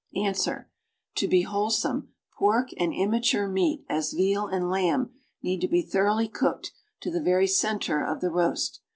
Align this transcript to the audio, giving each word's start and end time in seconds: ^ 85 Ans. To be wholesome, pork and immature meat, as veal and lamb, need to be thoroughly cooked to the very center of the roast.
^ 0.17 0.19
85 0.19 0.27
Ans. 0.57 0.65
To 1.13 1.27
be 1.27 1.41
wholesome, 1.43 2.09
pork 2.39 2.69
and 2.75 2.91
immature 2.91 3.47
meat, 3.47 3.85
as 3.87 4.13
veal 4.13 4.47
and 4.47 4.67
lamb, 4.67 5.11
need 5.43 5.61
to 5.61 5.67
be 5.67 5.83
thoroughly 5.83 6.27
cooked 6.27 6.71
to 7.01 7.11
the 7.11 7.21
very 7.21 7.45
center 7.45 8.03
of 8.03 8.19
the 8.19 8.31
roast. 8.31 8.81